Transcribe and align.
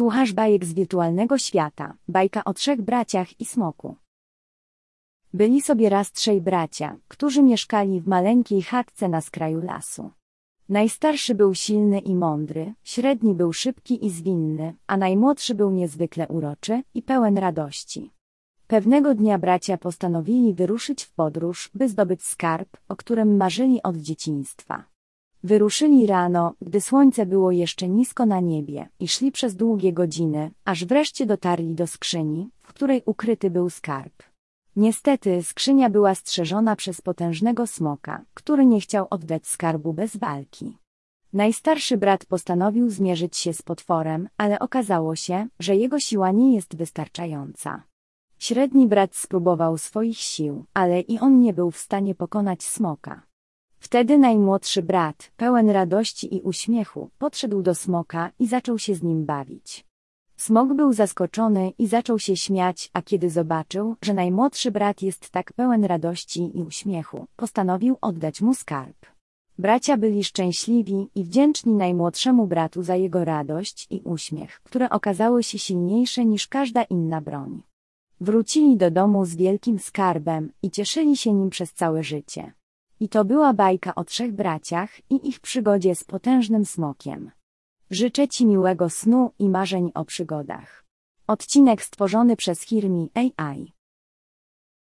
Słuchasz 0.00 0.32
bajek 0.32 0.64
z 0.64 0.72
wirtualnego 0.72 1.38
świata, 1.38 1.94
bajka 2.08 2.44
o 2.44 2.54
trzech 2.54 2.82
braciach 2.82 3.40
i 3.40 3.44
smoku. 3.44 3.96
Byli 5.32 5.62
sobie 5.62 5.88
raz 5.88 6.12
trzej 6.12 6.40
bracia, 6.40 6.96
którzy 7.08 7.42
mieszkali 7.42 8.00
w 8.00 8.08
maleńkiej 8.08 8.62
chatce 8.62 9.08
na 9.08 9.20
skraju 9.20 9.62
lasu. 9.62 10.10
Najstarszy 10.68 11.34
był 11.34 11.54
silny 11.54 11.98
i 11.98 12.14
mądry, 12.14 12.74
średni 12.84 13.34
był 13.34 13.52
szybki 13.52 14.06
i 14.06 14.10
zwinny, 14.10 14.74
a 14.86 14.96
najmłodszy 14.96 15.54
był 15.54 15.70
niezwykle 15.70 16.28
uroczy 16.28 16.82
i 16.94 17.02
pełen 17.02 17.38
radości. 17.38 18.10
Pewnego 18.66 19.14
dnia 19.14 19.38
bracia 19.38 19.78
postanowili 19.78 20.54
wyruszyć 20.54 21.04
w 21.04 21.12
podróż, 21.12 21.70
by 21.74 21.88
zdobyć 21.88 22.22
skarb, 22.22 22.76
o 22.88 22.96
którym 22.96 23.36
marzyli 23.36 23.82
od 23.82 23.96
dzieciństwa. 23.96 24.89
Wyruszyli 25.42 26.06
rano, 26.06 26.54
gdy 26.62 26.80
słońce 26.80 27.26
było 27.26 27.50
jeszcze 27.50 27.88
nisko 27.88 28.26
na 28.26 28.40
niebie, 28.40 28.88
i 29.00 29.08
szli 29.08 29.32
przez 29.32 29.56
długie 29.56 29.92
godziny, 29.92 30.50
aż 30.64 30.84
wreszcie 30.84 31.26
dotarli 31.26 31.74
do 31.74 31.86
skrzyni, 31.86 32.50
w 32.62 32.68
której 32.68 33.02
ukryty 33.06 33.50
był 33.50 33.70
skarb. 33.70 34.22
Niestety 34.76 35.42
skrzynia 35.42 35.90
była 35.90 36.14
strzeżona 36.14 36.76
przez 36.76 37.00
potężnego 37.00 37.66
smoka, 37.66 38.24
który 38.34 38.66
nie 38.66 38.80
chciał 38.80 39.06
oddać 39.10 39.46
skarbu 39.46 39.92
bez 39.92 40.16
walki. 40.16 40.76
Najstarszy 41.32 41.96
brat 41.96 42.26
postanowił 42.26 42.90
zmierzyć 42.90 43.36
się 43.36 43.52
z 43.52 43.62
potworem, 43.62 44.28
ale 44.36 44.58
okazało 44.58 45.16
się, 45.16 45.48
że 45.58 45.76
jego 45.76 46.00
siła 46.00 46.30
nie 46.30 46.54
jest 46.54 46.76
wystarczająca. 46.76 47.82
Średni 48.38 48.86
brat 48.86 49.16
spróbował 49.16 49.78
swoich 49.78 50.18
sił, 50.18 50.64
ale 50.74 51.00
i 51.00 51.18
on 51.18 51.40
nie 51.40 51.52
był 51.52 51.70
w 51.70 51.78
stanie 51.78 52.14
pokonać 52.14 52.62
smoka. 52.62 53.29
Wtedy 53.80 54.18
najmłodszy 54.18 54.82
brat, 54.82 55.30
pełen 55.36 55.70
radości 55.70 56.36
i 56.36 56.40
uśmiechu, 56.40 57.10
podszedł 57.18 57.62
do 57.62 57.74
smoka 57.74 58.30
i 58.38 58.46
zaczął 58.46 58.78
się 58.78 58.94
z 58.94 59.02
nim 59.02 59.24
bawić. 59.24 59.84
Smok 60.36 60.74
był 60.74 60.92
zaskoczony 60.92 61.72
i 61.78 61.86
zaczął 61.86 62.18
się 62.18 62.36
śmiać, 62.36 62.90
a 62.92 63.02
kiedy 63.02 63.30
zobaczył, 63.30 63.96
że 64.02 64.14
najmłodszy 64.14 64.70
brat 64.70 65.02
jest 65.02 65.30
tak 65.30 65.52
pełen 65.52 65.84
radości 65.84 66.58
i 66.58 66.62
uśmiechu, 66.62 67.26
postanowił 67.36 67.96
oddać 68.00 68.40
mu 68.40 68.54
skarb. 68.54 69.06
Bracia 69.58 69.96
byli 69.96 70.24
szczęśliwi 70.24 71.08
i 71.14 71.24
wdzięczni 71.24 71.74
najmłodszemu 71.74 72.46
bratu 72.46 72.82
za 72.82 72.96
jego 72.96 73.24
radość 73.24 73.86
i 73.90 74.00
uśmiech, 74.04 74.60
które 74.62 74.90
okazały 74.90 75.42
się 75.42 75.58
silniejsze 75.58 76.24
niż 76.24 76.48
każda 76.48 76.82
inna 76.82 77.20
broń. 77.20 77.62
Wrócili 78.20 78.76
do 78.76 78.90
domu 78.90 79.24
z 79.24 79.36
wielkim 79.36 79.78
skarbem 79.78 80.52
i 80.62 80.70
cieszyli 80.70 81.16
się 81.16 81.32
nim 81.32 81.50
przez 81.50 81.72
całe 81.72 82.02
życie. 82.02 82.52
I 83.00 83.08
to 83.08 83.24
była 83.24 83.52
bajka 83.52 83.94
o 83.94 84.04
trzech 84.04 84.32
braciach 84.32 85.10
i 85.10 85.28
ich 85.28 85.40
przygodzie 85.40 85.94
z 85.94 86.04
potężnym 86.04 86.64
smokiem. 86.64 87.30
Życzę 87.90 88.28
Ci 88.28 88.46
miłego 88.46 88.90
snu 88.90 89.32
i 89.38 89.48
marzeń 89.48 89.90
o 89.94 90.04
przygodach. 90.04 90.84
Odcinek 91.26 91.82
stworzony 91.82 92.36
przez 92.36 92.60
Hirmi 92.60 93.10
AI. 93.14 93.72